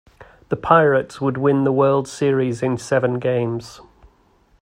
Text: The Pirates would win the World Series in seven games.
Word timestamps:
The 0.49 0.55
Pirates 0.55 1.21
would 1.21 1.37
win 1.37 1.63
the 1.63 1.71
World 1.71 2.07
Series 2.07 2.63
in 2.63 2.79
seven 2.79 3.19
games. 3.19 3.81